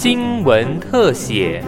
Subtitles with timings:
[0.00, 1.60] 新闻特写。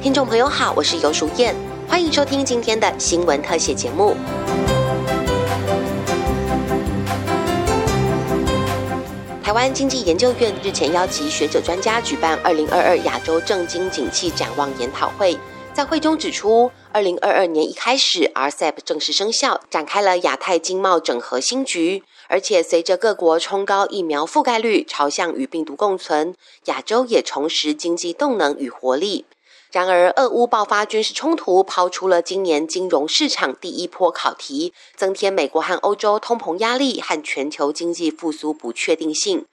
[0.00, 1.54] 听众朋友好，我是尤淑燕，
[1.86, 4.16] 欢迎收听今天的新闻特写节目。
[9.42, 15.38] 台湾经济研究院日前邀集学者专家举办二零二二亚洲政经景气展望研讨会，
[15.74, 22.04] 在会中指出，二零二二年一开始，RCEP 正式生效，展开了亚太经贸整合新局。
[22.28, 29.24] 而且随着各国冲高疫苗覆盖率，朝向与病毒共存，亚洲也重拾经济动能与活力。
[29.72, 39.46] 然而，俄乌爆发军事冲突，抛出了今年金融市场第一波考题，增添美国和欧洲通膨压力和全球经济复苏不确定性。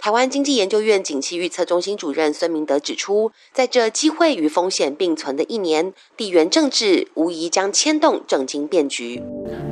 [0.00, 9.20] 台湾经济研究院景气预测中心主任孙明德指出，在这机会与风险并存的一年，地缘政治无疑将牵动政经变局。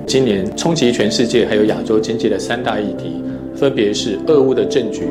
[0.05, 3.23] 今年冲击全世界还有亚洲经济的三大议题，
[3.55, 5.09] 分别是俄乌的政局、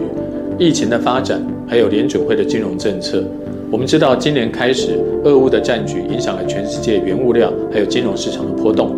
[0.60, 3.24] 疫情的发展，还有联准会的金融政策。
[3.72, 8.94] 我们知道，今年开始，俄乌的战局影响了全世界原物料还有金融市场的波动。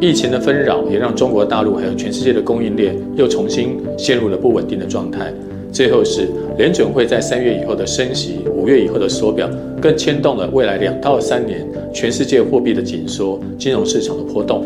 [0.00, 5.32] 疫情的纷扰也让中国大陆还有全世界的供应链又重新陷入了不稳定的状态。
[5.74, 9.50] 最后是联准会在三月以后的升息，五月以后的缩表，
[9.82, 14.64] 更牵动了未来两到三年全世界货币的紧缩、金融市场的波动。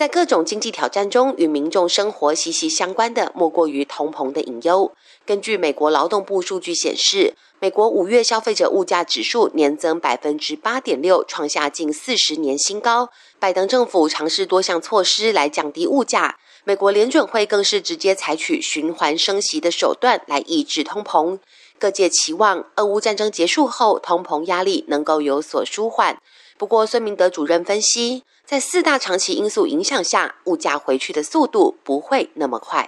[0.00, 4.90] 在各种经济挑战中，与民众生活息息相关的，莫过于通膨的隐忧。
[5.26, 13.10] 根据美国劳动部数据显示，美国五月消费者物价指数年增百分之八点六，创下近四十年新高。
[13.38, 21.38] 拜登政府尝试多项措施来降低物价，美国联准会更是直接采取循环升息的手段来抑制通膨。
[21.78, 26.16] 各界期望俄乌战争结束后，通膨压力能够有所舒缓。
[26.60, 28.22] 不过，孙明德主任分析。
[28.44, 32.86] 在四大长期因素影响下，物价回去的速度不会那么快。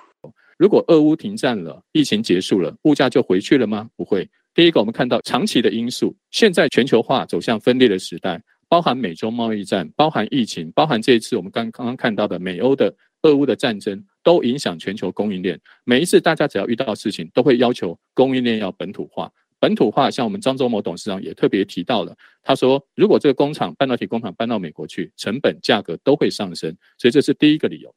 [0.59, 3.89] 如果俄乌停战了，疫情结束了，物价就回去了吗？
[3.97, 4.29] 不会。
[4.53, 8.39] 第一个，我们看到长期的因素，现在全球化走向分裂的时代，
[8.69, 15.59] 包含美洲贸易战，包含疫情，包含这一次我们刚刚刚看到的美欧的俄乌的战争，都影响全球供应链。
[15.85, 19.33] 每一次大家只要遇到事情，都会要求供应链要本土化。
[19.63, 22.13] 本土化，像我们张忠谋董事长也特别提到了，
[22.43, 27.95] 他说，如果这个工厂半导体工厂搬到美国去，成本价格都会上升，所以这是第一个理由。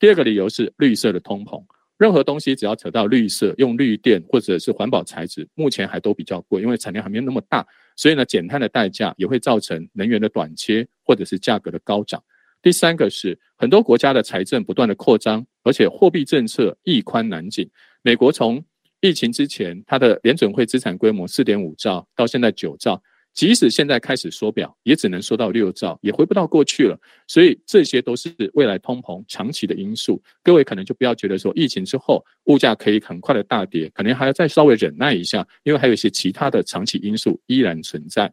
[0.00, 1.64] 第二个理由是绿色的通膨，
[1.98, 7.64] 任何东西只要扯到绿色，用绿电或者是环保材质，目前还都比较贵，因为产量还没有那么大，
[7.94, 12.20] 所以呢，减碳的代价也会造成能源的短缺或者是价格的高涨。
[12.60, 17.70] 第三个是很多国家的财政不断的扩张，而且货币政策易宽难紧，
[18.02, 18.64] 美国从
[19.04, 22.98] 疫情之前，它的联准会资产规模四点五兆，到现在九兆，
[23.34, 26.98] 即使现在开始缩表，也只能缩到六兆，也回不到过去了。
[27.28, 30.22] 所以这些都是未来通膨长期的因素。
[30.42, 38.32] 各位可能就不要觉得说疫情之后物价可以很快的大跌，可能还要再稍微忍耐一下，因为还有一些其他的长期因素依然存在。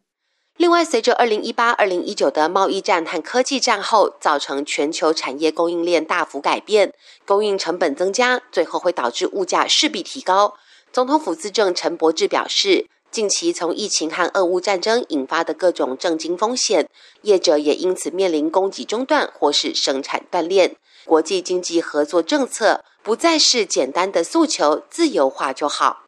[0.58, 6.92] 另外，随着二零一八、二零一九的贸易战和科技战后，造成全球产业供应链大幅改变，
[7.26, 10.54] 供应成本增加，最后会导致物价势必提高。
[10.92, 16.88] 总统府资政陈柏志表示，近期从疫情和俄乌战争引发的各种政经风险，
[17.22, 20.76] 业者也因此面临供给中断或是生产断裂。
[21.04, 26.01] 国际经济合作政策不再是简单的诉求自由化就好。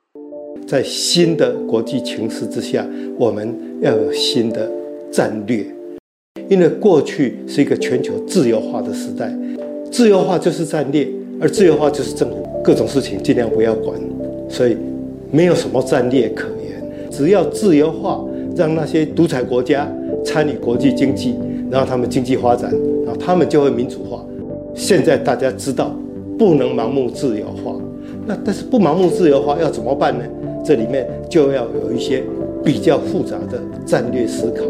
[0.66, 2.86] 在新的国际情势之下，
[3.18, 4.70] 我们要有新的
[5.10, 5.64] 战略，
[6.48, 9.32] 因为过去是一个全球自由化的时代，
[9.90, 11.06] 自由化就是战略，
[11.38, 13.98] 而自由化就是政府各种事情尽量不要管。
[14.48, 14.76] 所以，
[15.30, 17.10] 没有什么战略可言。
[17.10, 18.24] 只要自由化，
[18.56, 19.86] 让那些独裁国家
[20.24, 21.34] 参与国际经济，
[21.70, 22.72] 然后他们经济发展，
[23.04, 24.24] 然后他们就会民主化。
[24.74, 25.94] 现在大家知道，
[26.38, 27.76] 不能盲目自由化。
[28.26, 30.24] 那但是不盲目自由化要怎么办呢？
[30.64, 32.24] 这里面就要有一些
[32.64, 34.64] 比较复杂的战略思考。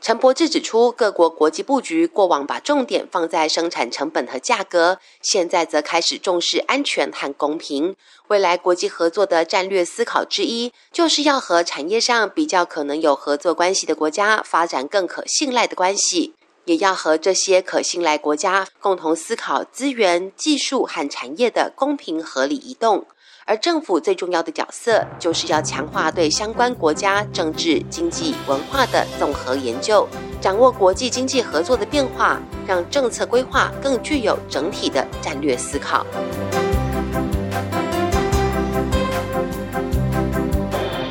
[0.00, 7.94] 陈柏志指出，各国国际布局过往把重点放在生产成本和价格，现在则开始重视安全和公平。
[8.26, 23.06] 未来国际合作的战略思考之一，就是要和产业上比较可能有合作关系的国家发展更可信赖的关系，也要和这些可信赖国家共同思考资源、技术和产业的公平合理移动。
[23.44, 30.08] 而政府最重要的角色，就是要强化对相关国家政治、经济、文化的综合研究，
[30.40, 36.06] 掌握国际经济合作的变化，让政策规划更具有整体的战略思考。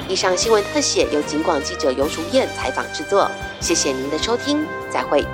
[0.07, 5.25] 以上新闻特写由警广记者尤淑燕采访制作，谢谢您的收听，再会。